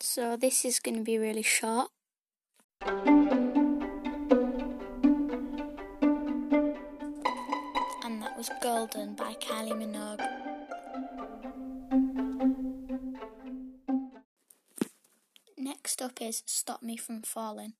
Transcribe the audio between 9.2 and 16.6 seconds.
Kylie Minogue. Next up is